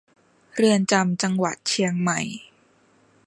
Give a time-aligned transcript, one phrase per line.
[0.53, 2.19] เรือนจำจังหวัดเชียงใหม่